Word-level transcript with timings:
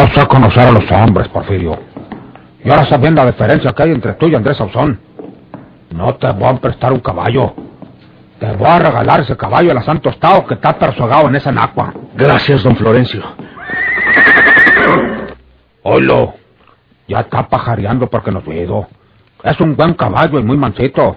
Yo 0.00 0.06
sé 0.14 0.26
conocer 0.28 0.62
a 0.62 0.72
los 0.72 0.90
hombres, 0.90 1.28
Porfirio. 1.28 1.78
Y 2.64 2.70
ahora 2.70 2.86
sabiendo 2.86 3.22
la 3.22 3.32
diferencia 3.32 3.74
que 3.74 3.82
hay 3.82 3.90
entre 3.90 4.14
tú 4.14 4.28
y 4.28 4.34
Andrés 4.34 4.56
Sauzón, 4.56 4.98
no 5.90 6.14
te 6.14 6.30
voy 6.32 6.48
a 6.48 6.54
prestar 6.54 6.94
un 6.94 7.00
caballo. 7.00 7.52
Te 8.38 8.50
voy 8.52 8.66
a 8.66 8.78
regalar 8.78 9.20
ese 9.20 9.36
caballo 9.36 9.72
a 9.72 9.74
la 9.74 9.82
Santo 9.82 10.08
Estado 10.08 10.46
que 10.46 10.54
está 10.54 10.78
persogado 10.78 11.28
en 11.28 11.36
esa 11.36 11.52
nacua. 11.52 11.92
Gracias, 12.14 12.62
don 12.62 12.76
Florencio. 12.76 13.22
Oilo, 15.82 16.32
ya 17.06 17.20
está 17.20 17.46
pajareando 17.46 18.06
porque 18.06 18.30
nos 18.30 18.46
veo. 18.46 18.88
Es 19.44 19.60
un 19.60 19.76
buen 19.76 19.92
caballo 19.92 20.40
y 20.40 20.42
muy 20.42 20.56
mansito. 20.56 21.14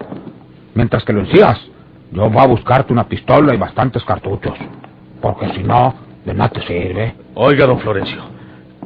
Mientras 0.74 1.04
que 1.04 1.14
lo 1.14 1.20
encías, 1.20 1.58
yo 2.12 2.28
voy 2.28 2.42
a 2.42 2.46
buscarte 2.46 2.92
una 2.92 3.08
pistola 3.08 3.54
y 3.54 3.56
bastantes 3.56 4.04
cartuchos. 4.04 4.58
Porque 5.22 5.48
si 5.54 5.62
no, 5.62 5.94
de 6.26 6.34
nada 6.34 6.50
te 6.50 6.60
sirve. 6.66 7.14
Oiga, 7.34 7.64
don 7.64 7.80
Florencio. 7.80 8.33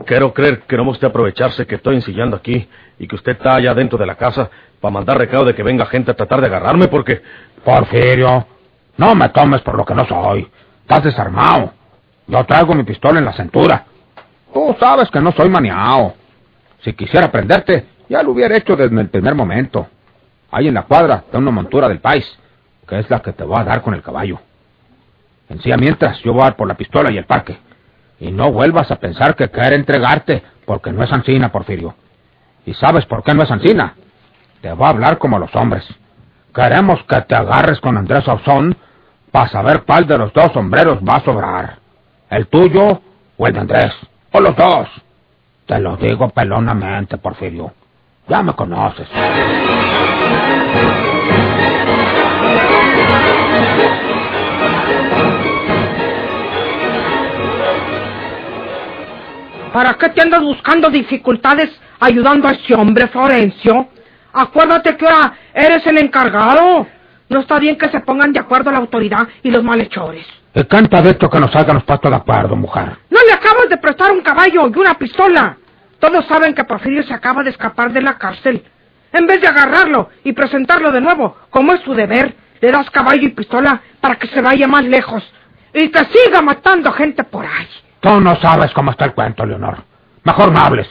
Quiero 0.06 0.32
creer 0.32 0.62
que 0.62 0.77
no 0.77 0.84
me 0.84 0.91
usted 0.91 1.08
aprovecharse 1.08 1.66
que 1.66 1.77
estoy 1.77 1.96
ensillando 1.96 2.36
aquí 2.36 2.68
y 2.98 3.06
que 3.06 3.16
usted 3.16 3.32
está 3.32 3.54
allá 3.54 3.74
dentro 3.74 3.98
de 3.98 4.06
la 4.06 4.14
casa 4.14 4.50
para 4.80 4.92
mandar 4.92 5.18
recado 5.18 5.44
de 5.44 5.55
que 5.55 5.62
venga 5.62 5.86
gente 5.86 6.10
a 6.10 6.14
tratar 6.14 6.40
de 6.40 6.46
agarrarme 6.46 6.88
porque... 6.88 7.22
Porfirio, 7.64 8.46
no 8.96 9.14
me 9.14 9.28
tomes 9.30 9.60
por 9.62 9.77
lo 9.77 9.84
que 9.84 9.94
no 9.94 10.06
soy. 10.06 10.48
Estás 10.82 11.05
desarmado. 11.05 11.72
Yo 12.27 12.44
traigo 12.44 12.74
mi 12.74 12.84
pistola 12.84 13.18
en 13.18 13.24
la 13.24 13.32
cintura. 13.32 13.84
Tú 14.52 14.77
sabes 14.78 15.10
que 15.10 15.20
no 15.20 15.32
soy 15.32 15.48
maniao. 15.48 16.14
Si 16.83 16.92
quisiera 16.92 17.30
prenderte, 17.30 17.86
ya 18.08 18.22
lo 18.22 18.33
hubiera 18.33 18.56
hecho 18.56 18.77
desde 18.77 19.00
el 19.00 19.08
primer 19.08 19.34
momento. 19.34 19.86
Ahí 20.50 20.68
en 20.68 20.74
la 20.74 20.83
cuadra 20.83 21.24
está 21.27 21.38
una 21.38 21.50
montura 21.50 21.88
del 21.88 22.00
país, 22.00 22.24
que 22.86 22.98
es 22.98 23.10
la 23.10 23.20
que 23.20 23.33
te 23.33 23.44
voy 23.44 23.60
a 23.60 23.64
dar 23.64 23.83
con 23.83 23.94
el 23.94 24.02
caballo. 24.02 24.40
Encía 25.48 25.77
mientras 25.77 26.20
yo 26.22 26.33
voy 26.33 26.42
a 26.42 26.44
dar 26.44 26.56
por 26.56 26.68
la 26.68 26.74
pistola 26.74 27.10
y 27.10 27.18
el 27.18 27.24
parque. 27.24 27.58
Y 28.20 28.33
no 28.33 28.52
vuelvas 28.52 28.91
a 28.91 28.97
pensar 28.97 29.36
que 29.36 29.50
quiere 29.50 29.77
entregarte, 29.77 30.42
porque 30.64 30.92
no 30.92 31.05
es 31.05 31.12
Ancina, 31.12 31.52
Porfirio. 31.52 31.94
¿Y 32.66 32.74
sabes 32.74 33.06
por 33.06 33.22
qué 33.22 33.34
no 33.34 33.42
es 33.42 33.50
Ancina? 33.50 33.94
Te 34.61 34.72
voy 34.72 34.86
a 34.86 34.91
hablar 34.91 35.19
como 35.19 35.38
los 35.38 35.55
hombres. 35.55 35.86
Queremos 36.55 37.02
que 37.05 37.20
te 37.22 37.34
agarres 37.34 37.80
con 37.80 37.96
Andrés 37.96 38.27
Ausón 38.27 38.77
para 39.30 39.48
saber 39.48 39.84
cuál 39.86 40.06
de 40.06 40.19
los 40.19 40.33
dos 40.33 40.52
sombreros 40.52 40.98
va 40.98 41.16
a 41.16 41.24
sobrar. 41.24 41.78
¿El 42.30 42.46
tuyo 42.48 43.00
o 43.36 43.46
el 43.46 43.52
de 43.52 43.61
Andrés? 43.61 43.92
¿O 44.33 44.41
los 44.41 44.56
dos? 44.56 44.89
Te 45.66 45.78
lo 45.78 45.96
digo 45.96 46.28
pelonamente, 46.30 47.19
Porfirio. 47.19 47.73
Ya 48.29 48.42
me 48.42 48.52
conoces. 48.55 49.08
¿Para 59.78 59.94
qué 59.94 60.08
te 60.08 60.20
andas 60.20 60.42
buscando 60.42 60.90
dificultades 60.90 61.70
ayudando 62.00 62.48
a 62.48 62.50
ese 62.50 62.74
hombre, 62.74 63.06
Florencio? 63.06 63.86
Acuérdate 64.33 64.96
que 64.96 65.06
ahora 65.06 65.33
eres 65.55 65.86
el 65.86 65.98
encargado. 65.98 66.84
No 67.28 67.39
está 67.39 67.61
bien 67.61 67.78
que 67.78 67.88
se 67.88 68.00
pongan 68.00 68.33
de 68.33 68.40
acuerdo 68.40 68.72
la 68.72 68.78
autoridad 68.78 69.28
y 69.40 69.52
los 69.52 69.62
malhechores. 69.62 70.27
¿Qué 70.52 70.67
canta 70.67 71.00
de 71.00 71.11
esto 71.11 71.30
que 71.30 71.38
nos 71.38 71.52
salgan 71.52 71.77
los 71.77 71.84
patos 71.84 72.11
de 72.11 72.17
acuerdo, 72.17 72.56
mujer? 72.56 72.98
No 73.08 73.20
le 73.24 73.33
acabas 73.33 73.68
de 73.68 73.77
prestar 73.77 74.11
un 74.11 74.20
caballo 74.22 74.67
y 74.67 74.78
una 74.80 74.94
pistola. 74.94 75.56
Todos 76.00 76.27
saben 76.27 76.55
que 76.55 76.64
Porfirio 76.64 77.05
se 77.05 77.14
acaba 77.14 77.44
de 77.44 77.50
escapar 77.50 77.92
de 77.92 78.02
la 78.02 78.18
cárcel. 78.18 78.64
En 79.12 79.28
vez 79.28 79.40
de 79.40 79.46
agarrarlo 79.46 80.08
y 80.24 80.33
presentarlo 80.33 80.90
de 80.90 81.00
nuevo, 81.00 81.36
como 81.50 81.74
es 81.74 81.83
su 81.83 81.94
deber, 81.94 82.34
le 82.61 82.72
das 82.72 82.90
caballo 82.90 83.22
y 83.22 83.28
pistola 83.28 83.80
para 84.00 84.17
que 84.17 84.27
se 84.27 84.40
vaya 84.40 84.67
más 84.67 84.84
lejos 84.84 85.22
y 85.72 85.88
que 85.88 86.00
siga 86.06 86.42
matando 86.42 86.90
gente 86.90 87.22
por 87.22 87.46
ahí. 87.46 87.68
Tú 88.01 88.20
no 88.20 88.36
sabes 88.36 88.73
cómo 88.73 88.91
está 88.91 89.05
el 89.05 89.14
cuento, 89.14 89.45
Leonor. 89.45 89.83
Mejor 90.25 90.53
no 90.53 90.61
hables. 90.61 90.89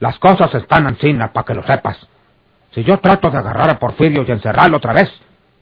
Las 0.00 0.18
cosas 0.18 0.54
están 0.54 0.86
encima 0.86 1.32
para 1.32 1.44
que 1.44 1.54
lo 1.54 1.62
sepas. 1.64 1.96
Si 2.72 2.82
yo 2.82 2.98
trato 2.98 3.30
de 3.30 3.38
agarrar 3.38 3.70
a 3.70 3.78
Porfirio 3.78 4.24
y 4.26 4.30
encerrarlo 4.30 4.78
otra 4.78 4.92
vez, 4.92 5.10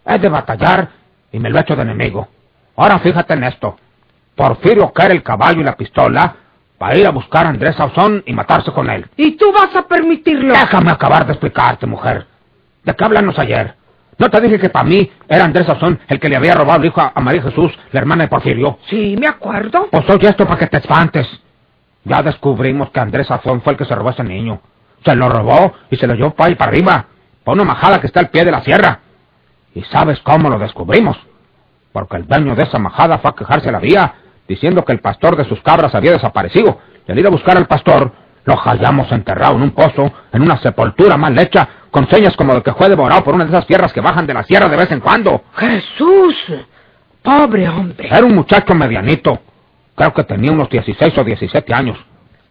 es 0.05 0.21
de 0.21 0.28
batallar 0.28 0.88
y 1.31 1.38
me 1.38 1.50
lo 1.50 1.59
echo 1.59 1.77
de 1.77 1.83
enemigo. 1.83 2.28
Ahora 2.77 2.99
fíjate 3.00 3.34
en 3.34 3.44
esto. 3.44 3.77
Porfirio 4.34 4.93
quiere 4.93 5.15
el 5.15 5.22
caballo 5.22 5.60
y 5.60 5.65
la 5.65 5.77
pistola 5.77 6.37
para 6.78 6.97
ir 6.97 7.06
a 7.06 7.10
buscar 7.10 7.47
a 7.47 7.50
Andrés 7.50 7.77
Sauzón 7.77 8.22
y 8.27 8.33
matarse 8.33 8.72
con 8.72 8.89
él. 8.89 9.06
¿Y 9.16 9.37
tú 9.37 9.53
vas 9.53 9.77
a 9.77 9.83
permitirlo? 9.83 10.54
Déjame 10.54 10.91
acabar 10.91 11.27
de 11.27 11.33
explicarte, 11.33 11.87
mujer. 11.87 12.27
¿De 12.83 12.97
qué 12.97 13.04
hablamos 13.04 13.39
ayer? 13.39 13.75
¿No 14.18 14.30
te 14.30 14.40
dije 14.40 14.58
que 14.58 14.68
para 14.68 14.84
mí 14.84 15.10
era 15.28 15.44
Andrés 15.44 15.66
Sauzón 15.66 15.98
el 16.08 16.20
que 16.20 16.28
le 16.28 16.36
había 16.36 16.54
robado 16.54 16.80
el 16.80 16.86
hijo 16.88 17.00
a 17.00 17.20
María 17.20 17.42
Jesús, 17.42 17.72
la 17.92 18.00
hermana 18.00 18.24
de 18.24 18.28
Porfirio? 18.28 18.78
Sí, 18.88 19.16
me 19.18 19.26
acuerdo. 19.26 19.88
Pues 19.90 20.08
oye 20.10 20.28
esto 20.28 20.46
para 20.46 20.58
que 20.58 20.66
te 20.66 20.78
espantes. 20.78 21.26
Ya 22.04 22.22
descubrimos 22.22 22.90
que 22.90 23.00
Andrés 23.00 23.26
Sauzón 23.26 23.62
fue 23.62 23.72
el 23.72 23.78
que 23.78 23.84
se 23.84 23.94
robó 23.94 24.10
a 24.10 24.12
ese 24.12 24.24
niño. 24.24 24.60
Se 25.04 25.14
lo 25.14 25.28
robó 25.28 25.72
y 25.90 25.96
se 25.96 26.06
lo 26.06 26.14
llevó 26.14 26.30
para 26.30 26.48
ahí 26.48 26.54
para 26.54 26.70
arriba, 26.70 27.06
para 27.44 27.54
una 27.54 27.64
majada 27.64 28.00
que 28.00 28.06
está 28.06 28.20
al 28.20 28.30
pie 28.30 28.44
de 28.44 28.52
la 28.52 28.62
sierra. 28.62 29.00
¿Y 29.74 29.82
sabes 29.84 30.20
cómo 30.20 30.50
lo 30.50 30.58
descubrimos? 30.58 31.18
Porque 31.92 32.16
el 32.16 32.26
dueño 32.26 32.54
de 32.54 32.64
esa 32.64 32.78
majada 32.78 33.18
fue 33.18 33.30
a 33.30 33.34
quejarse 33.34 33.68
a 33.68 33.72
la 33.72 33.78
vía, 33.78 34.14
diciendo 34.46 34.84
que 34.84 34.92
el 34.92 35.00
pastor 35.00 35.36
de 35.36 35.44
sus 35.44 35.60
cabras 35.62 35.94
había 35.94 36.12
desaparecido. 36.12 36.78
Y 37.06 37.12
al 37.12 37.18
ir 37.18 37.26
a 37.26 37.30
buscar 37.30 37.56
al 37.56 37.66
pastor, 37.66 38.12
lo 38.44 38.56
hallamos 38.56 39.10
enterrado 39.12 39.56
en 39.56 39.62
un 39.62 39.70
pozo, 39.70 40.12
en 40.32 40.42
una 40.42 40.58
sepultura 40.58 41.16
mal 41.16 41.38
hecha, 41.38 41.68
con 41.92 42.08
señas 42.08 42.34
como 42.36 42.54
de 42.54 42.62
que 42.62 42.72
fue 42.72 42.88
devorado 42.88 43.22
por 43.22 43.34
una 43.34 43.44
de 43.44 43.50
esas 43.50 43.66
fierras 43.66 43.92
que 43.92 44.00
bajan 44.00 44.26
de 44.26 44.32
la 44.32 44.42
sierra 44.44 44.66
de 44.66 44.78
vez 44.78 44.91
en 44.91 45.00
cuando. 45.00 45.42
Jesús, 45.54 46.34
pobre 47.22 47.69
hombre. 47.69 48.08
Era 48.08 48.25
un 48.25 48.34
muchacho 48.34 48.75
medianito. 48.75 49.38
Creo 49.94 50.14
que 50.14 50.25
tenía 50.25 50.53
unos 50.53 50.70
16 50.70 51.19
o 51.19 51.22
17 51.22 51.75
años. 51.75 51.98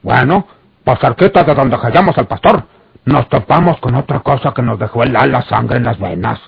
Bueno, 0.04 0.46
pues 0.84 1.00
cerquita 1.00 1.44
de 1.44 1.56
donde 1.56 1.76
hallamos 1.76 2.16
al 2.20 2.28
pastor, 2.28 2.64
nos 3.04 3.28
topamos 3.30 3.80
con 3.80 3.96
otra 3.96 4.20
cosa 4.20 4.54
que 4.54 4.62
nos 4.62 4.78
dejó 4.78 5.02
helar 5.02 5.28
la 5.28 5.42
sangre 5.42 5.78
en 5.78 5.86
las 5.86 6.00
venas. 6.00 6.40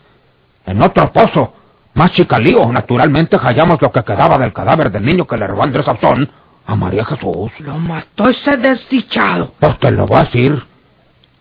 En 0.67 0.79
otro 0.79 1.11
pozo, 1.11 1.51
más 1.95 2.11
chicalío, 2.11 2.71
naturalmente 2.71 3.39
hallamos 3.39 3.81
lo 3.81 3.91
que 3.91 4.03
quedaba 4.03 4.37
del 4.37 4.53
cadáver 4.53 4.91
del 4.91 5.03
niño 5.03 5.25
que 5.25 5.35
le 5.35 5.47
robó 5.47 5.63
Andrés 5.63 5.85
Sauzón 5.85 6.29
a 6.67 6.75
María 6.75 7.05
Jesús. 7.05 7.51
Lo 7.59 7.79
mató 7.79 8.29
ese 8.29 8.55
desdichado. 8.55 9.53
Pues 9.59 9.79
te 9.79 9.89
lo 9.89 10.05
voy 10.05 10.17
a 10.17 10.23
decir. 10.25 10.72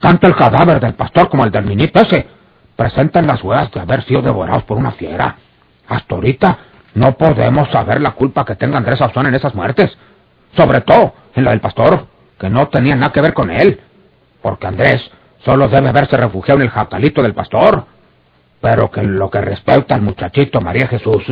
Tanto 0.02 0.26
el 0.26 0.34
cadáver 0.34 0.80
del 0.80 0.94
pastor 0.94 1.28
como 1.28 1.44
el 1.44 1.52
del 1.52 1.64
niñito 1.64 2.00
ese 2.00 2.26
presentan 2.74 3.24
las 3.24 3.40
huellas 3.44 3.70
de 3.70 3.78
haber 3.78 4.02
sido 4.02 4.20
devorados 4.20 4.64
por 4.64 4.76
una 4.76 4.90
fiera. 4.90 5.36
Hasta 5.86 6.16
ahorita 6.16 6.58
no 6.94 7.12
podemos 7.12 7.70
saber 7.70 8.00
la 8.00 8.10
culpa 8.10 8.44
que 8.44 8.56
tenga 8.56 8.78
Andrés 8.78 8.98
Sauzón 8.98 9.28
en 9.28 9.36
esas 9.36 9.54
muertes. 9.54 9.96
Sobre 10.56 10.80
todo 10.80 11.14
en 11.36 11.44
la 11.44 11.52
del 11.52 11.60
pastor, 11.60 12.08
que 12.36 12.50
no 12.50 12.66
tenía 12.66 12.96
nada 12.96 13.12
que 13.12 13.20
ver 13.20 13.32
con 13.32 13.48
él. 13.52 13.80
Porque 14.42 14.66
Andrés 14.66 15.08
solo 15.44 15.68
debe 15.68 15.90
haberse 15.90 16.16
refugiado 16.16 16.58
en 16.58 16.66
el 16.66 16.70
jacalito 16.70 17.22
del 17.22 17.34
pastor. 17.34 17.84
Pero 18.60 18.90
que 18.90 19.02
en 19.02 19.16
lo 19.16 19.30
que 19.30 19.40
respecta 19.40 19.94
al 19.94 20.02
muchachito 20.02 20.60
María 20.60 20.88
Jesús, 20.88 21.22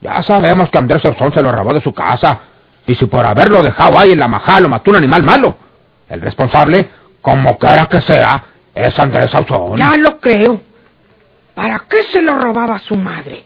ya 0.00 0.22
sabemos 0.22 0.70
que 0.70 0.78
Andrés 0.78 1.02
Sauzón 1.02 1.34
se 1.34 1.42
lo 1.42 1.50
robó 1.50 1.74
de 1.74 1.80
su 1.80 1.92
casa. 1.92 2.42
Y 2.86 2.94
si 2.94 3.06
por 3.06 3.26
haberlo 3.26 3.60
dejado 3.60 3.98
ahí 3.98 4.12
en 4.12 4.20
la 4.20 4.28
majada 4.28 4.60
lo 4.60 4.68
mató 4.68 4.92
un 4.92 4.98
animal 4.98 5.24
malo, 5.24 5.56
el 6.08 6.20
responsable, 6.20 6.90
como 7.20 7.58
quiera 7.58 7.86
que 7.86 8.00
sea, 8.02 8.44
es 8.74 8.98
Andrés 8.98 9.30
Sauzón. 9.30 9.76
Ya 9.76 9.96
lo 9.96 10.18
creo. 10.20 10.60
¿Para 11.54 11.84
qué 11.88 12.04
se 12.12 12.22
lo 12.22 12.38
robaba 12.38 12.78
su 12.78 12.94
madre? 12.94 13.44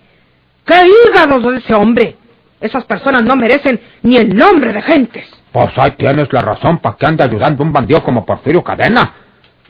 ¡Qué 0.66 0.74
hígados 0.86 1.42
de 1.42 1.58
ese 1.58 1.74
hombre! 1.74 2.16
Esas 2.60 2.84
personas 2.84 3.24
no 3.24 3.34
merecen 3.34 3.80
ni 4.02 4.16
el 4.16 4.36
nombre 4.36 4.72
de 4.72 4.82
gentes. 4.82 5.26
Pues 5.50 5.70
ahí 5.76 5.92
tienes 5.92 6.32
la 6.32 6.42
razón 6.42 6.78
para 6.78 6.96
que 6.96 7.06
ande 7.06 7.24
ayudando 7.24 7.62
a 7.62 7.66
un 7.66 7.72
bandido 7.72 8.02
como 8.04 8.24
Porfirio 8.24 8.62
Cadena, 8.62 9.12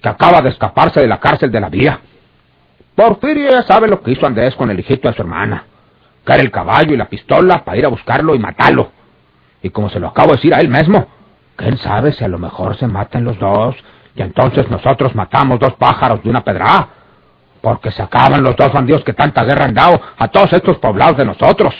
que 0.00 0.08
acaba 0.08 0.43
de 0.43 0.50
escaparse 0.50 1.00
de 1.00 1.06
la 1.06 1.19
cárcel 1.19 1.50
de 1.50 1.60
la 1.60 1.69
vía. 1.69 2.00
Porfirio 2.94 3.50
ya 3.50 3.62
sabe 3.62 3.88
lo 3.88 4.02
que 4.02 4.10
hizo 4.10 4.26
Andrés 4.26 4.55
con 4.55 4.70
el 4.70 4.78
hijito 4.78 5.08
de 5.08 5.14
su 5.14 5.22
hermana. 5.22 5.64
Caer 6.25 6.40
el 6.40 6.50
caballo 6.50 6.93
y 6.93 6.96
la 6.96 7.08
pistola 7.08 7.64
para 7.64 7.78
ir 7.78 7.87
a 7.87 7.88
buscarlo 7.88 8.34
y 8.34 8.38
matarlo. 8.38 8.93
Y 9.62 9.70
como 9.70 9.88
se 9.88 9.98
lo 9.98 10.08
acabo 10.08 10.31
de 10.31 10.37
decir 10.37 10.55
a 10.55 10.60
él 10.60 10.69
mismo, 10.69 11.06
¿Quién 11.56 11.78
sabe 11.78 12.12
si 12.12 12.25
a 12.25 12.28
lo 12.28 12.38
mejor 12.38 12.76
se 12.76 12.87
matan 12.87 13.25
los 13.25 13.38
dos 13.38 13.76
y 14.14 14.22
entonces 14.22 14.69
nosotros 14.70 15.14
matamos 15.14 15.58
dos 15.58 15.75
pájaros 15.75 16.22
de 16.22 16.31
una 16.31 16.43
pedra? 16.43 16.88
Porque 17.60 17.90
se 17.90 18.02
acaban 18.02 18.43
los 18.43 18.56
dos 18.56 18.72
bandidos 18.72 19.04
que 19.04 19.12
tanta 19.12 19.44
guerra 19.44 19.66
han 19.66 19.75
dado 19.75 20.00
a 20.19 20.28
todos 20.28 20.52
estos 20.52 20.78
poblados 20.78 21.16
de 21.16 21.25
nosotros. 21.25 21.75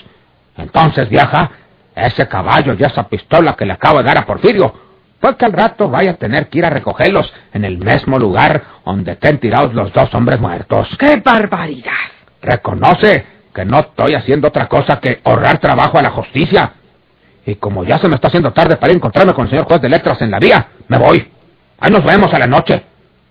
Entonces, 0.56 1.08
vieja, 1.08 1.50
ese 1.94 2.28
caballo 2.28 2.74
y 2.78 2.84
esa 2.84 3.08
pistola 3.08 3.54
que 3.54 3.66
le 3.66 3.72
acabo 3.72 3.98
de 3.98 4.04
dar 4.04 4.19
a 4.19 4.26
Porfirio, 4.26 4.72
pues 5.20 5.36
que 5.36 5.44
al 5.44 5.52
rato 5.52 5.88
vaya 5.88 6.12
a 6.12 6.16
tener 6.16 6.48
que 6.48 6.58
ir 6.58 6.64
a 6.64 6.70
recogerlos 6.70 7.32
en 7.52 7.64
el 7.64 7.78
mismo 7.78 8.18
lugar 8.18 8.62
donde 8.84 9.12
estén 9.12 9.38
tirados 9.38 9.72
los 9.72 9.92
dos 9.92 10.12
hombres 10.14 10.40
muertos. 10.40 10.88
¡Qué 10.98 11.16
barbaridad! 11.25 11.92
Reconoce 12.40 13.26
que 13.54 13.64
no 13.64 13.80
estoy 13.80 14.14
haciendo 14.14 14.48
otra 14.48 14.66
cosa 14.66 14.98
que 14.98 15.20
ahorrar 15.25 15.58
trabajo 15.58 15.98
a 15.98 16.02
la 16.02 16.10
justicia. 16.10 16.72
Y 17.44 17.56
como 17.56 17.84
ya 17.84 17.98
se 17.98 18.08
me 18.08 18.14
está 18.14 18.28
haciendo 18.28 18.52
tarde 18.52 18.76
para 18.76 18.92
encontrarme 18.92 19.34
con 19.34 19.44
el 19.44 19.50
señor 19.50 19.66
juez 19.66 19.80
de 19.80 19.88
letras 19.88 20.20
en 20.22 20.30
la 20.30 20.38
vía, 20.38 20.68
me 20.88 20.98
voy. 20.98 21.28
Ahí 21.78 21.90
nos 21.90 22.04
vemos 22.04 22.32
a 22.32 22.38
la 22.38 22.46
noche. 22.46 22.82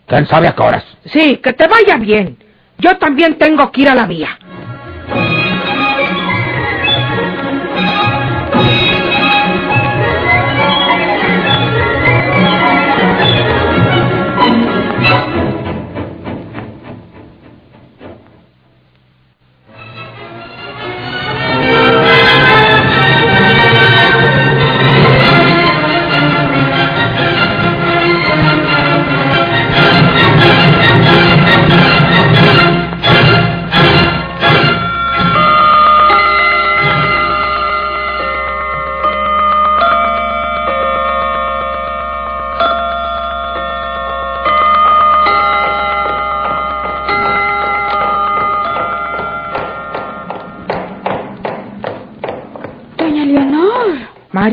¿Quién 0.05 0.27
sabe 0.27 0.47
a 0.47 0.53
qué 0.53 0.61
horas? 0.61 0.83
Sí, 1.05 1.37
que 1.37 1.53
te 1.53 1.67
vaya 1.67 1.97
bien. 1.97 2.37
Yo 2.77 2.97
también 2.97 3.37
tengo 3.37 3.71
que 3.71 3.81
ir 3.81 3.89
a 3.89 3.95
la 3.95 4.05
vía. 4.05 4.37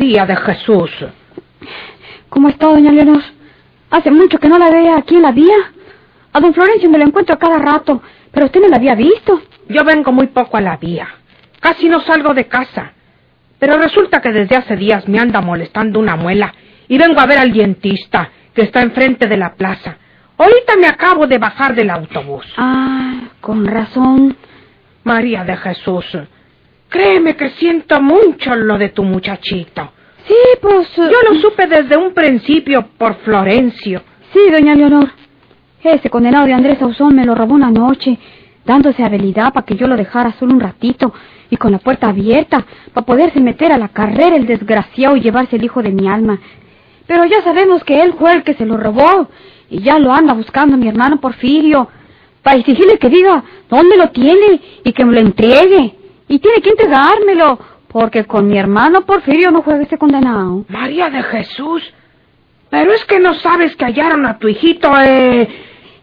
María 0.08 0.24
de 0.24 0.36
Jesús. 0.36 0.90
¿Cómo 2.30 2.48
está, 2.48 2.64
doña 2.68 2.90
Leonor? 2.90 3.22
Hace 3.90 4.10
mucho 4.10 4.38
que 4.38 4.48
no 4.48 4.58
la 4.58 4.70
vea 4.70 4.96
aquí 4.96 5.16
en 5.16 5.20
la 5.20 5.32
vía. 5.32 5.58
A 6.32 6.40
don 6.40 6.54
Florencio 6.54 6.88
me 6.88 6.96
lo 6.96 7.04
encuentro 7.04 7.34
a 7.34 7.38
cada 7.38 7.58
rato, 7.58 8.00
pero 8.32 8.46
usted 8.46 8.58
no 8.62 8.68
la 8.68 8.76
había 8.76 8.94
visto. 8.94 9.42
Yo 9.68 9.84
vengo 9.84 10.10
muy 10.10 10.28
poco 10.28 10.56
a 10.56 10.62
la 10.62 10.78
vía. 10.78 11.08
Casi 11.60 11.90
no 11.90 12.00
salgo 12.00 12.32
de 12.32 12.46
casa. 12.46 12.92
Pero 13.58 13.76
resulta 13.76 14.22
que 14.22 14.32
desde 14.32 14.56
hace 14.56 14.76
días 14.76 15.06
me 15.06 15.18
anda 15.18 15.42
molestando 15.42 16.00
una 16.00 16.16
muela 16.16 16.54
y 16.88 16.96
vengo 16.96 17.20
a 17.20 17.26
ver 17.26 17.36
al 17.36 17.52
dientista 17.52 18.30
que 18.54 18.62
está 18.62 18.80
enfrente 18.80 19.26
de 19.26 19.36
la 19.36 19.56
plaza. 19.56 19.98
Ahorita 20.38 20.74
me 20.76 20.86
acabo 20.86 21.26
de 21.26 21.36
bajar 21.36 21.74
del 21.74 21.90
autobús. 21.90 22.46
Ah, 22.56 23.24
con 23.42 23.66
razón. 23.66 24.34
María 25.04 25.44
de 25.44 25.56
Jesús, 25.58 26.06
créeme 26.88 27.36
que 27.36 27.50
siento 27.50 28.00
mucho 28.00 28.54
lo 28.54 28.78
de 28.78 28.88
tu 28.88 29.04
muchachito. 29.04 29.92
Sí, 30.28 30.34
pues... 30.60 30.86
eh, 30.98 31.10
Yo 31.10 31.32
lo 31.32 31.40
supe 31.40 31.66
desde 31.66 31.96
un 31.96 32.12
principio 32.12 32.86
por 32.98 33.14
Florencio. 33.16 34.02
Sí, 34.32 34.40
doña 34.52 34.74
Leonor. 34.74 35.08
Ese 35.82 36.10
condenado 36.10 36.46
de 36.46 36.52
Andrés 36.52 36.80
Ausón 36.82 37.14
me 37.16 37.24
lo 37.24 37.34
robó 37.34 37.54
una 37.54 37.70
noche, 37.70 38.18
dándose 38.64 39.02
habilidad 39.02 39.52
para 39.52 39.64
que 39.64 39.74
yo 39.76 39.86
lo 39.86 39.96
dejara 39.96 40.32
solo 40.32 40.52
un 40.52 40.60
ratito 40.60 41.14
y 41.50 41.56
con 41.56 41.72
la 41.72 41.78
puerta 41.78 42.08
abierta 42.08 42.66
para 42.92 43.06
poderse 43.06 43.40
meter 43.40 43.72
a 43.72 43.78
la 43.78 43.88
carrera 43.88 44.36
el 44.36 44.46
desgraciado 44.46 45.16
y 45.16 45.20
llevarse 45.22 45.56
el 45.56 45.64
hijo 45.64 45.82
de 45.82 45.92
mi 45.92 46.06
alma. 46.08 46.38
Pero 47.06 47.24
ya 47.24 47.40
sabemos 47.42 47.82
que 47.84 48.02
él 48.02 48.12
fue 48.18 48.32
el 48.34 48.42
que 48.42 48.52
se 48.54 48.66
lo 48.66 48.76
robó 48.76 49.28
y 49.70 49.80
ya 49.80 49.98
lo 49.98 50.12
anda 50.12 50.34
buscando 50.34 50.76
mi 50.76 50.88
hermano 50.88 51.20
Porfirio 51.20 51.88
para 52.42 52.58
exigirle 52.58 52.98
que 52.98 53.08
diga 53.08 53.42
dónde 53.70 53.96
lo 53.96 54.10
tiene 54.10 54.60
y 54.84 54.92
que 54.92 55.04
me 55.06 55.14
lo 55.14 55.20
entregue. 55.20 55.94
Y 56.28 56.38
tiene 56.40 56.60
que 56.60 56.68
entregármelo 56.70 57.58
porque 57.88 58.24
con 58.24 58.46
mi 58.48 58.58
hermano 58.58 59.04
Porfirio 59.04 59.50
no 59.50 59.62
juega 59.62 59.82
ese 59.82 59.98
condenado. 59.98 60.64
María 60.68 61.08
de 61.10 61.22
Jesús, 61.22 61.82
pero 62.70 62.92
es 62.92 63.04
que 63.06 63.18
no 63.18 63.34
sabes 63.34 63.74
que 63.76 63.84
hallaron 63.84 64.26
a 64.26 64.38
tu 64.38 64.48
hijito, 64.48 64.92
eh... 65.02 65.48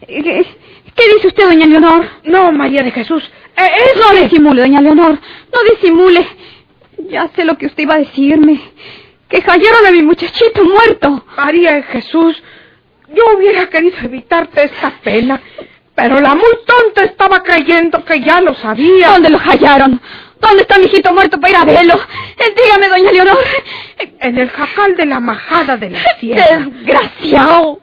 ¿Qué, 0.07 0.45
qué 0.95 1.13
dice 1.15 1.27
usted, 1.27 1.45
doña 1.45 1.65
Leonor? 1.65 2.05
No, 2.23 2.51
María 2.51 2.83
de 2.83 2.91
Jesús, 2.91 3.23
eh, 3.57 3.67
es 3.93 3.99
No 4.01 4.09
que- 4.11 4.23
disimule, 4.23 4.61
doña 4.61 4.81
Leonor, 4.81 5.11
no 5.53 5.59
disimule. 5.75 6.27
Ya 7.09 7.27
sé 7.35 7.43
lo 7.45 7.57
que 7.57 7.65
usted 7.67 7.83
iba 7.83 7.95
a 7.95 7.99
decirme. 7.99 8.59
Que 9.27 9.41
hallaron 9.41 9.85
a 9.87 9.91
mi 9.91 10.01
muchachito 10.03 10.63
muerto. 10.63 11.25
María 11.37 11.73
de 11.73 11.83
Jesús, 11.83 12.41
yo 13.09 13.23
hubiera 13.37 13.67
querido 13.69 13.97
evitarte 14.03 14.63
esta 14.65 14.91
pena, 15.03 15.41
pero 15.93 16.19
la 16.19 16.33
muy 16.35 16.43
tonta 16.65 17.03
estaba 17.03 17.41
creyendo 17.43 18.03
que 18.05 18.19
ya 18.21 18.39
lo 18.41 18.53
sabía. 18.55 19.09
¿Dónde 19.09 19.29
lo 19.31 19.39
hallaron? 19.39 19.99
¿Dónde 20.39 20.61
está 20.61 20.77
mi 20.77 20.85
hijito 20.85 21.13
muerto 21.13 21.39
para 21.39 21.51
ir 21.51 21.57
a 21.57 21.65
verlo? 21.65 21.93
Eh, 21.93 22.55
dígame, 22.55 22.87
doña 22.89 23.11
Leonor. 23.11 23.37
En 24.19 24.37
el 24.37 24.49
jacal 24.49 24.95
de 24.95 25.05
la 25.05 25.19
majada 25.19 25.77
de 25.77 25.89
la 25.91 25.99
sierra. 26.19 26.59
Desgraciado. 26.59 27.79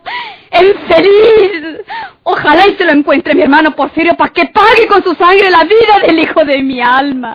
Infeliz. 0.52 1.80
Ojalá 2.24 2.68
y 2.68 2.74
se 2.76 2.84
lo 2.84 2.92
encuentre 2.92 3.34
mi 3.34 3.42
hermano 3.42 3.74
Porfirio 3.74 4.14
para 4.14 4.32
que 4.32 4.46
pague 4.46 4.86
con 4.86 5.02
su 5.02 5.14
sangre 5.14 5.50
la 5.50 5.64
vida 5.64 6.06
del 6.06 6.18
hijo 6.18 6.44
de 6.44 6.62
mi 6.62 6.80
alma. 6.80 7.34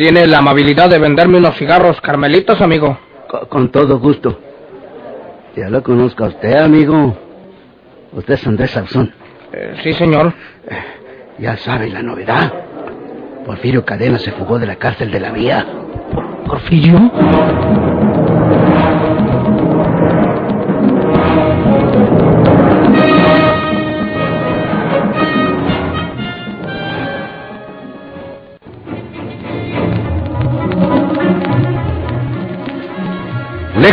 ¿Tiene 0.00 0.26
la 0.26 0.38
amabilidad 0.38 0.88
de 0.88 0.98
venderme 0.98 1.36
unos 1.36 1.58
cigarros 1.58 2.00
carmelitos, 2.00 2.58
amigo? 2.62 2.98
Co- 3.28 3.46
Con 3.50 3.70
todo 3.70 3.98
gusto. 3.98 4.40
Ya 5.54 5.68
lo 5.68 5.82
conozco 5.82 6.24
a 6.24 6.28
usted, 6.28 6.54
amigo. 6.56 7.14
Usted 8.12 8.32
es 8.32 8.46
Andrés 8.46 8.70
Sauzón. 8.70 9.12
Eh, 9.52 9.74
sí, 9.82 9.92
señor. 9.92 10.32
Ya 11.38 11.58
sabe 11.58 11.90
la 11.90 12.02
novedad. 12.02 12.50
Porfirio 13.44 13.84
Cadena 13.84 14.18
se 14.18 14.32
fugó 14.32 14.58
de 14.58 14.66
la 14.68 14.76
cárcel 14.76 15.10
de 15.10 15.20
la 15.20 15.32
vía. 15.32 15.66
¿Porfirio? 16.46 16.98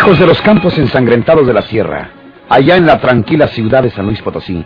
Lejos 0.07 0.19
de 0.21 0.27
los 0.27 0.41
campos 0.41 0.77
ensangrentados 0.77 1.45
de 1.45 1.51
la 1.51 1.63
sierra, 1.63 2.11
allá 2.47 2.77
en 2.77 2.85
la 2.85 2.97
tranquila 2.97 3.45
ciudad 3.47 3.83
de 3.83 3.89
San 3.89 4.05
Luis 4.05 4.21
Potosí, 4.21 4.63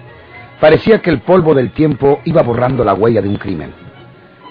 parecía 0.59 1.01
que 1.01 1.09
el 1.09 1.21
polvo 1.21 1.55
del 1.55 1.71
tiempo 1.71 2.19
iba 2.25 2.43
borrando 2.43 2.83
la 2.83 2.93
huella 2.93 3.23
de 3.23 3.29
un 3.29 3.37
crimen. 3.37 3.73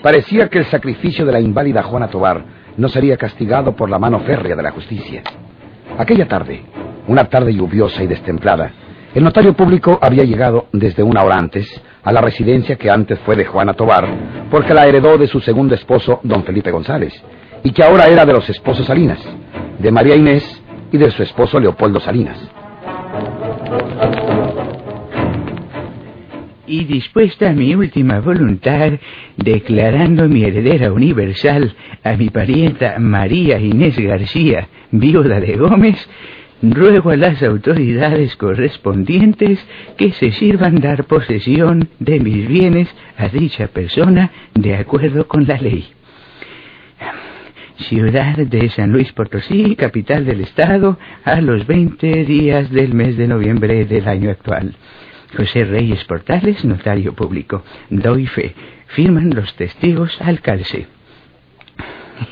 Parecía 0.02 0.48
que 0.48 0.58
el 0.58 0.64
sacrificio 0.64 1.24
de 1.24 1.30
la 1.30 1.38
inválida 1.38 1.84
Juana 1.84 2.08
Tobar 2.08 2.42
no 2.76 2.88
sería 2.88 3.16
castigado 3.16 3.76
por 3.76 3.88
la 3.88 4.00
mano 4.00 4.18
férrea 4.22 4.56
de 4.56 4.62
la 4.64 4.72
justicia. 4.72 5.22
Aquella 5.96 6.26
tarde, 6.26 6.64
una 7.06 7.26
tarde 7.26 7.54
lluviosa 7.54 8.02
y 8.02 8.08
destemplada, 8.08 8.72
el 9.14 9.22
notario 9.22 9.54
público 9.54 9.96
había 10.02 10.24
llegado 10.24 10.66
desde 10.72 11.04
una 11.04 11.22
hora 11.22 11.38
antes 11.38 11.68
a 12.02 12.10
la 12.10 12.20
residencia 12.20 12.74
que 12.74 12.90
antes 12.90 13.16
fue 13.20 13.36
de 13.36 13.44
Juana 13.44 13.74
Tobar, 13.74 14.08
porque 14.50 14.74
la 14.74 14.88
heredó 14.88 15.18
de 15.18 15.28
su 15.28 15.38
segundo 15.38 15.76
esposo, 15.76 16.18
don 16.24 16.42
Felipe 16.42 16.72
González, 16.72 17.14
y 17.62 17.70
que 17.70 17.84
ahora 17.84 18.08
era 18.08 18.26
de 18.26 18.32
los 18.32 18.50
esposos 18.50 18.86
Salinas, 18.86 19.20
de 19.78 19.92
María 19.92 20.16
Inés 20.16 20.59
y 20.92 20.98
de 20.98 21.10
su 21.10 21.22
esposo 21.22 21.60
Leopoldo 21.60 22.00
Salinas. 22.00 22.38
y 26.70 26.84
dispuesta 26.84 27.50
a 27.50 27.52
mi 27.52 27.74
última 27.74 28.20
voluntad, 28.20 28.92
declarando 29.36 30.28
mi 30.28 30.44
heredera 30.44 30.92
universal 30.92 31.74
a 32.04 32.16
mi 32.16 32.30
parienta 32.30 32.98
María 33.00 33.58
Inés 33.58 33.98
García, 33.98 34.68
viuda 34.92 35.40
de 35.40 35.56
Gómez, 35.56 36.08
ruego 36.62 37.10
a 37.10 37.16
las 37.16 37.42
autoridades 37.42 38.36
correspondientes 38.36 39.58
que 39.96 40.12
se 40.12 40.30
sirvan 40.30 40.76
dar 40.76 41.04
posesión 41.04 41.88
de 41.98 42.20
mis 42.20 42.46
bienes 42.46 42.88
a 43.16 43.28
dicha 43.28 43.66
persona 43.66 44.30
de 44.54 44.76
acuerdo 44.76 45.26
con 45.26 45.46
la 45.46 45.56
ley. 45.56 45.88
Ciudad 47.88 48.36
de 48.36 48.68
San 48.70 48.92
Luis 48.92 49.12
Potosí, 49.12 49.74
capital 49.74 50.24
del 50.24 50.42
estado, 50.42 50.98
a 51.24 51.40
los 51.40 51.66
20 51.66 52.24
días 52.24 52.70
del 52.70 52.94
mes 52.94 53.16
de 53.16 53.26
noviembre 53.26 53.84
del 53.86 54.06
año 54.06 54.30
actual. 54.30 54.74
José 55.36 55.64
Reyes 55.64 56.04
Portales, 56.04 56.64
notario 56.64 57.14
público. 57.14 57.64
Doy 57.88 58.26
fe. 58.26 58.54
Firman 58.88 59.30
los 59.30 59.54
testigos 59.54 60.20
al 60.20 60.40
calce. 60.40 60.88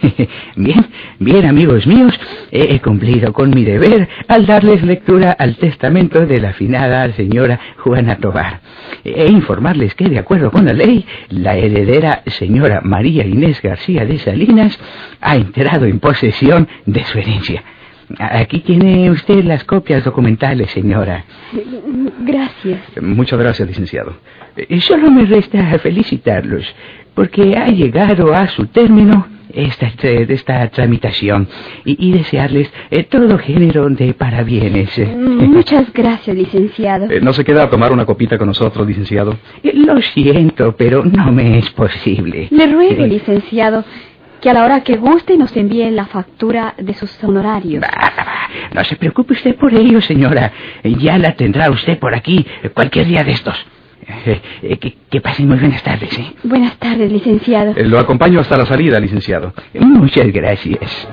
Bien, 0.57 0.87
bien 1.19 1.47
amigos 1.47 1.87
míos, 1.87 2.19
he 2.51 2.81
cumplido 2.81 3.33
con 3.33 3.51
mi 3.51 3.65
deber 3.65 4.09
al 4.27 4.47
darles 4.47 4.83
lectura 4.83 5.33
al 5.33 5.57
testamento 5.57 6.27
de 6.27 6.41
la 6.41 6.51
afinada 6.51 7.13
señora 7.13 7.61
Juana 7.79 8.17
Tobar 8.17 8.61
e 9.05 9.27
informarles 9.27 9.95
que 9.95 10.09
de 10.09 10.19
acuerdo 10.19 10.51
con 10.51 10.65
la 10.67 10.73
ley, 10.73 11.07
la 11.29 11.57
heredera 11.57 12.23
señora 12.27 12.81
María 12.83 13.27
Inés 13.27 13.63
García 13.63 14.05
de 14.05 14.19
Salinas 14.19 14.79
ha 15.21 15.37
entrado 15.37 15.87
en 15.87 16.01
posesión 16.01 16.69
de 16.87 17.05
su 17.05 17.19
herencia. 17.19 17.63
Aquí 18.19 18.61
tiene 18.61 19.11
usted 19.11 19.45
las 19.45 19.65
copias 19.65 20.03
documentales, 20.03 20.71
señora. 20.71 21.25
Gracias. 22.21 22.81
Muchas 23.03 23.39
gracias, 23.39 23.69
licenciado. 23.69 24.15
Eh, 24.57 24.81
Solo 24.81 25.11
me 25.11 25.27
resta 25.27 25.79
felicitarlos, 25.79 26.65
porque 27.15 27.57
ha 27.57 27.69
llegado 27.69 28.35
a 28.35 28.49
su 28.49 28.67
término 28.67 29.27
esta, 29.53 29.91
esta 30.07 30.69
tramitación 30.71 31.49
y, 31.85 32.09
y 32.09 32.13
desearles 32.13 32.71
eh, 32.91 33.05
todo 33.05 33.39
género 33.39 33.89
de 33.89 34.15
parabienes. 34.15 34.91
Muchas 35.17 35.93
gracias, 35.93 36.37
licenciado. 36.37 37.11
Eh, 37.11 37.21
¿No 37.21 37.33
se 37.33 37.45
queda 37.45 37.65
a 37.65 37.71
tomar 37.71 37.93
una 37.93 38.05
copita 38.07 38.39
con 38.39 38.49
nosotros, 38.49 38.87
licenciado? 38.87 39.37
Eh, 39.63 39.73
Lo 39.75 40.01
siento, 40.01 40.75
pero 40.77 41.05
no 41.05 41.33
me 41.33 41.59
es 41.59 41.71
posible. 41.71 42.49
Le 42.51 42.67
ruego, 42.67 43.07
licenciado, 43.07 43.85
que 44.41 44.51
a 44.51 44.55
la 44.55 44.65
hora 44.65 44.83
que 44.83 44.97
guste 44.97 45.37
nos 45.37 45.57
envíe 45.57 45.91
la 45.91 46.07
factura 46.07 46.75
de 46.79 46.95
sus 46.95 47.23
honorarios. 47.25 47.81
Bah, 47.81 47.91
bah, 47.93 48.13
bah, 48.17 48.49
No 48.75 48.85
se 48.85 48.97
preocupe 48.97 49.33
usted 49.35 49.57
por 49.57 49.75
ello, 49.75 50.01
señora. 50.01 50.53
Ya 50.85 51.19
la 51.19 51.33
tendrá 51.35 51.71
usted 51.71 51.99
por 51.99 52.15
aquí 52.15 52.47
eh, 52.63 52.69
cualquier 52.71 53.07
día 53.07 53.25
de 53.25 53.33
estos. 53.33 53.57
Eh, 54.09 54.41
eh, 54.63 54.79
que, 54.79 54.95
que 55.11 55.21
pasen 55.21 55.49
muy 55.49 55.59
buenas 55.59 55.83
tardes, 55.83 56.19
¿eh? 56.19 56.33
Buenas 56.43 56.77
tardes, 56.79 57.13
licenciado. 57.13 57.75
Eh, 57.77 57.85
lo 57.85 57.99
acompaño 57.99 58.41
hasta 58.41 58.57
la 58.57 58.65
salida, 58.65 58.99
licenciado. 58.99 59.53
Muchas 59.75 60.27
gracias. 60.33 61.09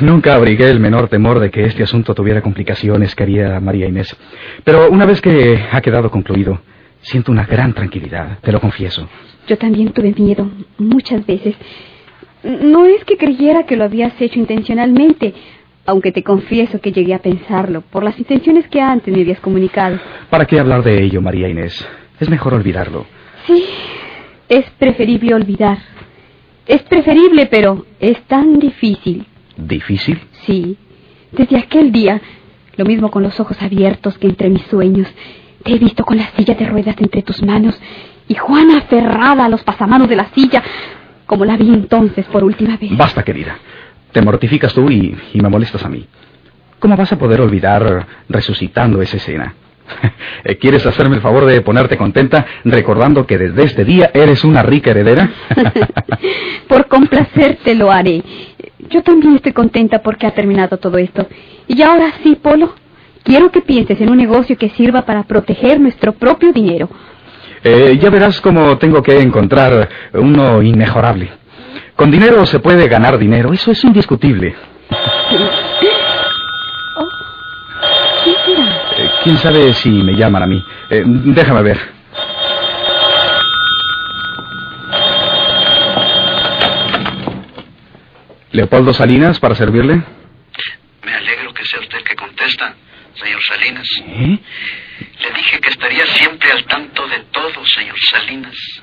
Nunca 0.00 0.34
abrigué 0.34 0.70
el 0.70 0.80
menor 0.80 1.08
temor 1.08 1.40
de 1.40 1.50
que 1.50 1.64
este 1.64 1.82
asunto 1.82 2.14
tuviera 2.14 2.40
complicaciones, 2.40 3.14
querida 3.14 3.60
María 3.60 3.86
Inés. 3.86 4.16
Pero 4.64 4.88
una 4.90 5.04
vez 5.04 5.20
que 5.20 5.62
ha 5.70 5.80
quedado 5.82 6.10
concluido, 6.10 6.60
siento 7.02 7.30
una 7.30 7.44
gran 7.44 7.74
tranquilidad, 7.74 8.38
te 8.40 8.50
lo 8.50 8.60
confieso. 8.60 9.08
Yo 9.46 9.58
también 9.58 9.90
tuve 9.92 10.14
miedo 10.16 10.50
muchas 10.78 11.26
veces. 11.26 11.54
No 12.42 12.86
es 12.86 13.04
que 13.04 13.16
creyera 13.16 13.64
que 13.64 13.76
lo 13.76 13.84
habías 13.84 14.18
hecho 14.20 14.38
intencionalmente, 14.38 15.34
aunque 15.86 16.12
te 16.12 16.22
confieso 16.22 16.80
que 16.80 16.92
llegué 16.92 17.14
a 17.14 17.18
pensarlo 17.18 17.82
por 17.82 18.02
las 18.02 18.18
intenciones 18.18 18.68
que 18.68 18.80
antes 18.80 19.14
me 19.14 19.22
habías 19.22 19.40
comunicado. 19.40 19.98
¿Para 20.30 20.46
qué 20.46 20.58
hablar 20.58 20.82
de 20.82 21.02
ello, 21.02 21.20
María 21.20 21.48
Inés? 21.48 21.86
Es 22.18 22.28
mejor 22.28 22.54
olvidarlo. 22.54 23.06
Sí, 23.46 23.64
es 24.48 24.64
preferible 24.78 25.34
olvidar. 25.34 25.78
Es 26.66 26.82
preferible, 26.82 27.46
pero 27.46 27.86
es 27.98 28.20
tan 28.22 28.58
difícil. 28.58 29.26
¿Difícil? 29.56 30.20
Sí, 30.46 30.76
desde 31.32 31.58
aquel 31.58 31.92
día, 31.92 32.20
lo 32.76 32.84
mismo 32.84 33.10
con 33.10 33.22
los 33.22 33.38
ojos 33.40 33.60
abiertos 33.60 34.18
que 34.18 34.26
entre 34.26 34.50
mis 34.50 34.62
sueños, 34.64 35.08
te 35.62 35.72
he 35.74 35.78
visto 35.78 36.04
con 36.04 36.16
la 36.16 36.30
silla 36.36 36.54
de 36.54 36.66
ruedas 36.66 36.96
entre 36.98 37.22
tus 37.22 37.42
manos 37.42 37.78
y 38.28 38.34
Juana 38.34 38.78
aferrada 38.78 39.44
a 39.44 39.48
los 39.48 39.62
pasamanos 39.62 40.08
de 40.08 40.16
la 40.16 40.30
silla, 40.34 40.62
como 41.30 41.44
la 41.44 41.56
vi 41.56 41.68
entonces 41.72 42.26
por 42.26 42.42
última 42.42 42.76
vez. 42.76 42.90
Basta, 42.96 43.22
querida. 43.22 43.56
Te 44.10 44.20
mortificas 44.20 44.74
tú 44.74 44.90
y, 44.90 45.16
y 45.32 45.40
me 45.40 45.48
molestas 45.48 45.84
a 45.84 45.88
mí. 45.88 46.04
¿Cómo 46.80 46.96
vas 46.96 47.12
a 47.12 47.18
poder 47.18 47.40
olvidar 47.40 48.04
resucitando 48.28 49.00
esa 49.00 49.18
escena? 49.18 49.54
¿Quieres 50.60 50.84
hacerme 50.84 51.14
el 51.14 51.22
favor 51.22 51.44
de 51.44 51.60
ponerte 51.60 51.96
contenta 51.96 52.44
recordando 52.64 53.28
que 53.28 53.38
desde 53.38 53.62
este 53.62 53.84
día 53.84 54.10
eres 54.12 54.42
una 54.42 54.64
rica 54.64 54.90
heredera? 54.90 55.30
por 56.68 56.88
complacerte 56.88 57.76
lo 57.76 57.92
haré. 57.92 58.24
Yo 58.90 59.04
también 59.04 59.36
estoy 59.36 59.52
contenta 59.52 60.02
porque 60.02 60.26
ha 60.26 60.32
terminado 60.32 60.78
todo 60.78 60.98
esto. 60.98 61.28
Y 61.68 61.80
ahora 61.82 62.12
sí, 62.24 62.40
Polo, 62.42 62.74
quiero 63.22 63.52
que 63.52 63.60
pienses 63.60 64.00
en 64.00 64.10
un 64.10 64.16
negocio 64.16 64.58
que 64.58 64.70
sirva 64.70 65.02
para 65.02 65.22
proteger 65.22 65.78
nuestro 65.78 66.10
propio 66.12 66.52
dinero. 66.52 66.90
Eh, 67.62 67.98
ya 68.00 68.08
verás 68.10 68.40
cómo 68.40 68.78
tengo 68.78 69.02
que 69.02 69.18
encontrar 69.20 69.88
uno 70.14 70.62
inmejorable. 70.62 71.30
Con 71.94 72.10
dinero 72.10 72.46
se 72.46 72.60
puede 72.60 72.88
ganar 72.88 73.18
dinero, 73.18 73.52
eso 73.52 73.70
es 73.70 73.84
indiscutible. 73.84 74.54
Oh, 76.96 77.08
¿Qué 78.24 78.32
será? 78.46 78.90
Eh, 78.96 79.10
¿Quién 79.22 79.36
sabe 79.38 79.72
si 79.74 79.90
me 79.90 80.14
llaman 80.14 80.42
a 80.42 80.46
mí? 80.46 80.64
Eh, 80.90 81.02
déjame 81.06 81.62
ver. 81.62 81.78
Leopoldo 88.52 88.92
Salinas, 88.92 89.38
para 89.38 89.54
servirle. 89.54 90.02
Me 91.04 91.14
alegro 91.14 91.54
que 91.54 91.64
sea 91.64 91.80
usted 91.80 91.98
el 91.98 92.04
que 92.04 92.16
contesta, 92.16 92.74
señor 93.14 93.42
Salinas. 93.42 93.88
¿Eh? 94.06 94.38
Le 95.20 95.30
dije 95.32 95.60
que 95.60 95.70
estaría 95.70 96.06
siempre 96.06 96.50
al 96.52 96.64
tanto 96.64 97.06
de 97.08 97.18
todo, 97.30 97.66
señor 97.66 97.98
Salinas. 98.00 98.82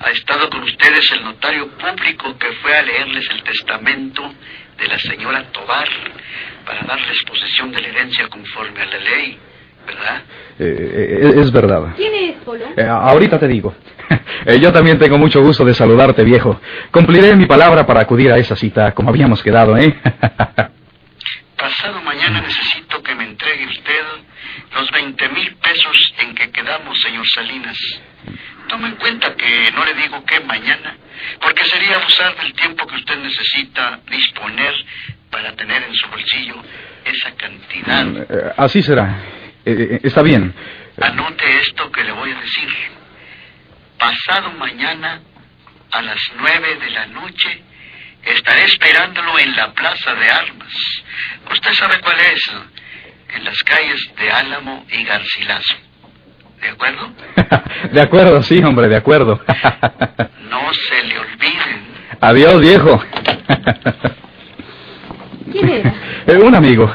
Ha 0.00 0.10
estado 0.10 0.50
con 0.50 0.62
ustedes 0.62 1.10
el 1.12 1.24
notario 1.24 1.68
público 1.68 2.36
que 2.38 2.52
fue 2.62 2.76
a 2.76 2.82
leerles 2.82 3.28
el 3.30 3.42
testamento 3.42 4.22
de 4.78 4.86
la 4.88 4.98
señora 4.98 5.44
Tobar 5.52 5.88
para 6.64 6.82
darles 6.82 7.22
posesión 7.22 7.72
de 7.72 7.80
la 7.80 7.88
herencia 7.88 8.28
conforme 8.28 8.80
a 8.82 8.86
la 8.86 8.98
ley, 8.98 9.38
¿verdad? 9.86 10.22
Eh, 10.58 11.20
eh, 11.22 11.40
es 11.40 11.50
verdad. 11.52 11.94
¿Quién 11.96 12.14
es, 12.14 12.36
Polo? 12.44 12.66
Eh, 12.76 12.86
ahorita 12.86 13.38
te 13.38 13.48
digo. 13.48 13.74
Eh, 14.48 14.60
yo 14.60 14.72
también 14.72 14.96
tengo 14.96 15.18
mucho 15.18 15.42
gusto 15.42 15.64
de 15.64 15.74
saludarte, 15.74 16.22
viejo. 16.22 16.60
Cumpliré 16.92 17.34
mi 17.34 17.46
palabra 17.46 17.84
para 17.84 18.02
acudir 18.02 18.30
a 18.30 18.38
esa 18.38 18.54
cita, 18.54 18.92
como 18.92 19.10
habíamos 19.10 19.42
quedado, 19.42 19.76
¿eh? 19.76 19.92
Pasado 21.58 22.00
mañana 22.02 22.42
necesito 22.42 23.02
que 23.02 23.12
me 23.16 23.24
entregue 23.24 23.66
usted 23.66 24.04
los 24.74 24.90
20 24.90 25.28
mil 25.30 25.54
pesos 25.56 26.14
en 26.18 26.34
que 26.34 26.50
quedamos, 26.50 27.00
señor 27.00 27.26
Salinas. 27.28 27.78
Tome 28.68 28.88
en 28.88 28.96
cuenta 28.96 29.34
que 29.36 29.70
no 29.72 29.84
le 29.84 29.94
digo 29.94 30.24
que 30.24 30.40
mañana, 30.40 30.96
porque 31.40 31.64
sería 31.64 31.96
abusar 31.96 32.36
del 32.36 32.52
tiempo 32.54 32.86
que 32.86 32.96
usted 32.96 33.16
necesita 33.18 34.00
disponer 34.10 34.74
para 35.30 35.54
tener 35.54 35.82
en 35.84 35.94
su 35.94 36.08
bolsillo 36.08 36.62
esa 37.04 37.34
cantidad. 37.36 38.06
Eh, 38.28 38.52
así 38.56 38.82
será. 38.82 39.22
Eh, 39.64 39.88
eh, 39.92 40.00
está 40.02 40.22
bien. 40.22 40.52
Anote 41.00 41.60
esto 41.60 41.90
que 41.92 42.02
le 42.02 42.12
voy 42.12 42.32
a 42.32 42.40
decir. 42.40 42.68
Pasado 43.98 44.50
mañana, 44.52 45.20
a 45.92 46.02
las 46.02 46.20
nueve 46.38 46.76
de 46.76 46.90
la 46.90 47.06
noche, 47.06 47.62
estaré 48.22 48.64
esperándolo 48.64 49.38
en 49.38 49.54
la 49.54 49.72
Plaza 49.72 50.14
de 50.14 50.30
Armas. 50.30 50.72
Usted 51.50 51.72
sabe 51.74 52.00
cuál 52.00 52.18
es. 52.20 52.50
En 53.34 53.44
las 53.44 53.62
calles 53.64 54.10
de 54.18 54.30
Álamo 54.30 54.84
y 54.90 55.04
Garcilaso. 55.04 55.74
¿De 56.60 56.68
acuerdo? 56.68 57.10
de 57.92 58.00
acuerdo, 58.00 58.42
sí, 58.42 58.62
hombre, 58.62 58.88
de 58.88 58.96
acuerdo. 58.96 59.40
No 60.50 60.72
se 60.72 61.04
le 61.06 61.18
olviden. 61.18 61.86
Adiós, 62.20 62.60
viejo. 62.60 63.02
¿Quién 65.52 65.68
era? 65.68 65.94
Eh, 66.26 66.36
Un 66.38 66.54
amigo. 66.56 66.92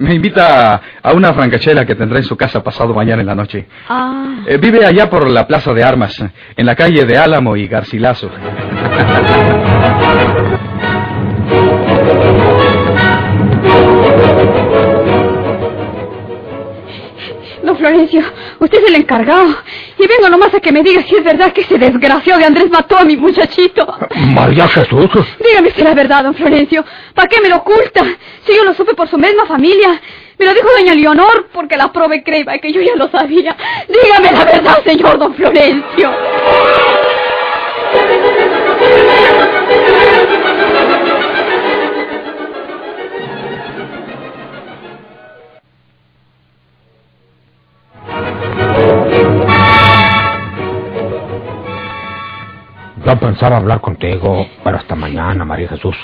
Me 0.00 0.14
invita 0.14 0.80
a 1.02 1.12
una 1.12 1.32
francachela 1.32 1.84
que 1.86 1.94
tendrá 1.94 2.18
en 2.18 2.24
su 2.24 2.36
casa 2.36 2.62
pasado 2.64 2.92
mañana 2.94 3.20
en 3.20 3.26
la 3.28 3.34
noche. 3.36 3.68
Ah, 3.88 4.36
Eh, 4.46 4.56
vive 4.58 4.84
allá 4.84 5.08
por 5.08 5.28
la 5.30 5.46
Plaza 5.46 5.72
de 5.72 5.84
Armas, 5.84 6.20
en 6.56 6.66
la 6.66 6.74
calle 6.74 7.04
de 7.04 7.16
Álamo 7.16 7.56
y 7.56 7.68
Garcilaso. 7.68 8.30
Florencio, 17.84 18.22
usted 18.60 18.78
es 18.78 18.88
el 18.88 18.94
encargado. 18.94 19.54
Y 19.98 20.06
vengo 20.06 20.30
nomás 20.30 20.54
a 20.54 20.60
que 20.60 20.72
me 20.72 20.82
diga 20.82 21.02
si 21.02 21.16
es 21.16 21.22
verdad 21.22 21.52
que 21.52 21.60
ese 21.60 21.76
desgraciado 21.76 22.40
de 22.40 22.46
Andrés 22.46 22.70
mató 22.70 22.96
a 22.96 23.04
mi 23.04 23.14
muchachito. 23.14 23.86
María 24.32 24.66
Jesús. 24.68 25.10
Dígame 25.38 25.70
si 25.70 25.82
era 25.82 25.92
verdad, 25.92 26.24
don 26.24 26.34
Florencio. 26.34 26.82
¿Para 27.14 27.28
qué 27.28 27.42
me 27.42 27.50
lo 27.50 27.56
oculta? 27.56 28.02
Si 28.46 28.56
yo 28.56 28.64
lo 28.64 28.72
supe 28.72 28.94
por 28.94 29.06
su 29.08 29.18
misma 29.18 29.44
familia. 29.44 30.00
Me 30.38 30.46
lo 30.46 30.54
dijo 30.54 30.68
doña 30.78 30.94
Leonor 30.94 31.48
porque 31.52 31.76
la 31.76 31.92
probé 31.92 32.24
creba 32.24 32.56
que 32.56 32.72
yo 32.72 32.80
ya 32.80 32.96
lo 32.96 33.08
sabía. 33.10 33.54
Dígame 33.86 34.32
la 34.32 34.44
verdad, 34.46 34.82
señor 34.82 35.18
don 35.18 35.34
Florencio. 35.34 36.10
Yo 53.04 53.18
pensaba 53.18 53.58
hablar 53.58 53.80
contigo, 53.80 54.46
pero 54.62 54.78
hasta 54.78 54.94
mañana, 54.94 55.44
María 55.44 55.68
Jesús. 55.68 55.96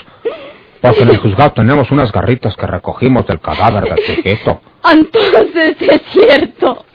Porque 0.81 1.01
en 1.01 1.09
el 1.09 1.17
juzgado 1.17 1.53
tenemos 1.53 1.89
unas 1.91 2.11
garritas 2.11 2.55
que 2.55 2.67
recogimos 2.67 3.25
del 3.27 3.39
cadáver 3.39 3.83
del 3.83 4.05
sujeto. 4.05 4.61
Entonces 4.91 5.77
es 5.79 6.01
cierto. 6.11 6.85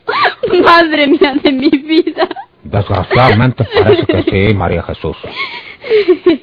Madre 0.65 1.09
mía 1.09 1.35
de 1.43 1.53
mi 1.53 1.71
vida. 1.71 2.29
Desgraciadamente 2.63 3.65
parece 3.65 4.07
que 4.07 4.23
sí, 4.23 4.55
María 4.55 4.83
Jesús. 4.83 5.17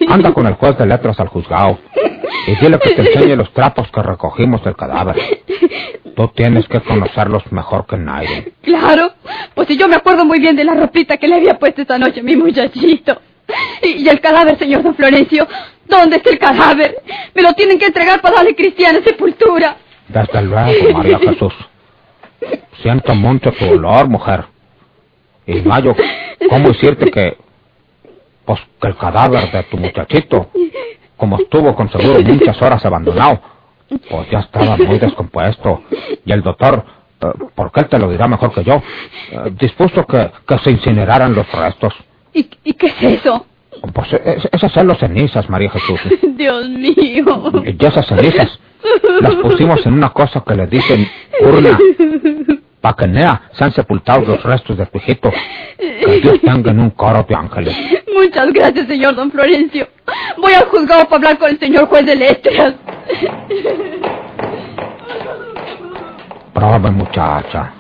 Anda 0.08 0.34
con 0.34 0.48
el 0.48 0.54
juez 0.54 0.78
de 0.78 0.86
letras 0.86 1.20
al 1.20 1.28
juzgado 1.28 1.80
y 2.48 2.56
dile 2.56 2.80
que 2.80 2.92
te 2.92 3.02
enseñe 3.02 3.36
los 3.36 3.52
trapos 3.54 3.90
que 3.92 4.02
recogimos 4.02 4.64
del 4.64 4.76
cadáver. 4.76 5.16
Tú 6.16 6.28
tienes 6.30 6.68
que 6.68 6.80
conocerlos 6.82 7.50
mejor 7.52 7.86
que 7.86 7.98
nadie. 7.98 8.54
Claro, 8.62 9.14
pues 9.54 9.68
si 9.68 9.78
yo 9.78 9.88
me 9.88 9.96
acuerdo 9.96 10.26
muy 10.26 10.40
bien 10.40 10.56
de 10.56 10.64
la 10.64 10.76
ropita 10.76 11.18
que 11.18 11.28
le 11.28 11.36
había 11.36 11.60
puesto 11.60 11.82
esta 11.82 11.98
noche 11.98 12.22
a 12.22 12.24
mi 12.24 12.36
muchachito. 12.36 13.20
Y, 13.82 14.08
el 14.08 14.20
cadáver, 14.22 14.58
señor 14.58 14.84
don 14.84 14.96
Florencio, 14.96 15.48
¿dónde 15.86 16.18
está 16.18 16.30
el 16.30 16.40
cadáver? 16.40 16.96
Me 17.34 17.42
lo 17.42 17.54
tienen 17.54 17.78
que 17.78 17.88
entregar 17.88 18.22
para 18.22 18.38
darle 18.38 18.56
cristiana 18.56 19.00
sepultura. 19.04 19.78
Desde 20.08 20.42
luego, 20.42 20.98
María 20.98 21.20
Jesús. 21.20 21.54
Siento 22.82 23.16
mucho 23.16 23.52
tu 23.52 23.66
dolor, 23.66 24.08
mujer. 24.08 24.46
Y 25.46 25.62
Mayo, 25.62 25.96
¿cómo 26.50 26.70
decirte 26.70 27.12
que... 27.12 27.38
Pues 28.46 28.60
que 28.82 28.88
el 28.90 28.98
cadáver 28.98 29.50
de 29.52 29.64
tu 29.64 29.78
muchachito, 29.78 30.50
como 31.16 31.38
estuvo 31.38 31.74
con 31.74 31.90
seguro 31.90 32.22
muchas 32.22 32.62
horas 32.62 32.86
abandonado, 32.86 33.40
pues 34.10 34.30
ya 34.30 34.40
estaba 34.40 34.76
muy 34.76 35.00
descompuesto. 35.00 35.84
Y 36.26 36.32
el 36.34 36.42
doctor, 36.42 36.84
eh, 37.22 37.28
porque 37.56 37.80
él 37.80 37.88
te 37.88 37.98
lo 37.98 38.10
dirá 38.10 38.28
mejor 38.28 38.54
que 38.54 38.66
yo, 38.66 38.82
eh, 39.32 39.52
dispuso 39.58 40.06
que, 40.06 40.30
que 40.46 40.58
se 40.60 40.72
incineraran 40.72 41.34
los 41.34 41.50
restos. 41.54 41.94
¿Y, 42.34 42.50
y 42.64 42.74
qué 42.74 42.88
es 42.88 43.02
eso? 43.20 43.46
Pues 43.94 44.14
es- 44.14 44.48
esas 44.52 44.72
son 44.72 44.88
las 44.88 44.98
cenizas, 45.00 45.50
María 45.50 45.70
Jesús. 45.72 46.00
Dios 46.36 46.70
mío. 46.70 47.52
Y 47.66 47.86
esas 47.86 48.06
cenizas 48.08 48.60
las 49.22 49.36
pusimos 49.36 49.86
en 49.86 49.94
una 49.94 50.10
cosa 50.10 50.44
que 50.46 50.56
le 50.56 50.68
dicen 50.68 51.08
urna. 51.42 51.78
Pa' 52.82 52.96
que 52.98 53.08
nea 53.08 53.44
sean 53.54 53.72
sepultados 53.72 54.28
los 54.28 54.44
restos 54.44 54.78
de 54.78 54.86
tu 54.88 54.98
hijito. 54.98 55.32
Que 55.78 56.20
Dios 56.22 56.42
tenga 56.42 56.72
en 56.72 56.80
un 56.82 56.90
coro 56.90 57.26
de 57.28 57.34
ángeles. 57.36 57.78
Muchas 58.14 58.52
gracias, 58.52 58.88
señor 58.88 59.16
don 59.16 59.32
Florencio. 59.32 59.88
Voy 60.38 60.54
al 60.54 60.66
juzgado 60.66 61.06
para 61.06 61.16
hablar 61.16 61.38
con 61.38 61.50
el 61.50 61.60
señor 61.60 61.88
juez 61.88 62.06
de 62.06 62.16
letras. 62.18 62.76
Prove, 66.54 66.92
muchacha. 66.92 67.72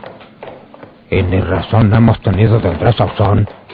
Y 1.10 1.22
ni 1.22 1.39
razón 1.41 1.93
hemos 1.93 2.19
tenido 2.22 2.60
de 2.60 2.69
Andrés 2.69 2.95
Sauzón 2.95 3.48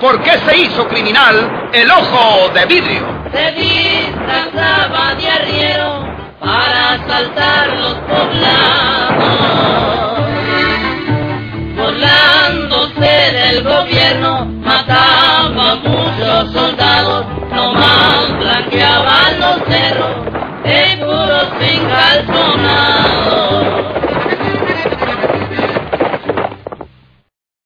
¿Por 0.00 0.22
qué 0.22 0.38
se 0.38 0.56
hizo 0.58 0.86
criminal 0.88 1.70
el 1.72 1.90
ojo 1.90 2.50
de 2.50 2.66
vidrio? 2.66 3.06
Se 3.32 3.50
disfrazaba 3.52 5.14
de 5.14 5.26
arriero 5.26 6.04
para 6.38 6.92
asaltar 6.92 7.68
los 7.68 7.94
poblados, 7.94 9.16
burlándose 11.76 13.32
del 13.32 13.64
gobierno, 13.64 14.44
mataba 14.44 15.72
a 15.72 15.76
muchos 15.76 16.52
soldados, 16.52 17.24
nomás 17.50 18.38
blanqueaban 18.38 19.40
los 19.40 19.56
cerros 19.66 20.14
de 20.62 20.98
puros 20.98 21.48
encalzonados. 21.58 23.65